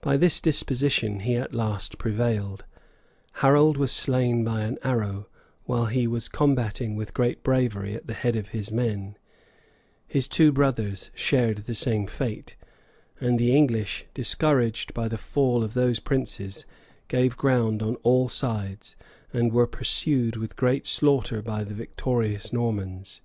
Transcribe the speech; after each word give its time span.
By 0.00 0.16
this 0.16 0.40
disposition 0.40 1.20
he 1.20 1.36
at 1.36 1.54
last 1.54 1.96
prevailed: 1.96 2.64
Harold 3.34 3.76
was 3.76 3.92
slain 3.92 4.42
by 4.42 4.62
an 4.62 4.78
arrow, 4.82 5.28
while 5.62 5.86
he 5.86 6.08
was 6.08 6.28
combating 6.28 6.96
with 6.96 7.14
great 7.14 7.44
bravery 7.44 7.94
at 7.94 8.08
the 8.08 8.14
head 8.14 8.34
of 8.34 8.48
his 8.48 8.72
men; 8.72 9.16
his 10.08 10.26
two 10.26 10.50
brothers 10.50 11.12
shared 11.14 11.58
the 11.58 11.74
same 11.76 12.08
fate; 12.08 12.56
and 13.20 13.38
the 13.38 13.54
English, 13.54 14.06
discouraged 14.12 14.92
by 14.92 15.06
the 15.06 15.16
fall 15.18 15.62
of 15.62 15.74
those 15.74 16.00
princes, 16.00 16.66
gave 17.06 17.36
ground 17.36 17.80
on 17.80 17.94
all 18.02 18.28
sides, 18.28 18.96
and 19.32 19.52
were 19.52 19.68
pursued 19.68 20.34
with 20.34 20.56
great 20.56 20.84
slaughter 20.84 21.40
by 21.40 21.62
the 21.62 21.74
victorious 21.74 22.52
Normans. 22.52 23.20